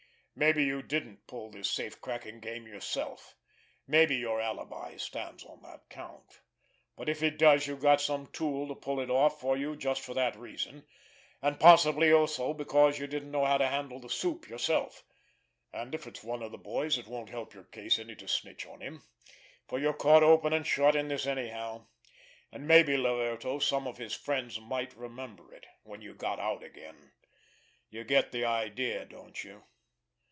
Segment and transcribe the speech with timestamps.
[0.33, 3.35] Maybe you didn't pull this safe cracking game yourself,
[3.85, 6.41] maybe your alibi stands on that count;
[6.95, 10.01] but, if it does, you got some tool to pull it off for you just
[10.01, 10.87] for that reason,
[11.43, 16.23] and possibly also because you didn't know how to handle the 'soup' yourself—and if it's
[16.23, 19.03] one of the boys it won't help your case any to snitch on him,
[19.67, 21.85] for you're caught open and shut in this anyhow,
[22.51, 27.11] and maybe, Laverto, some of his friends might remember it when you got out again!
[27.91, 29.65] You get the idea, don't you?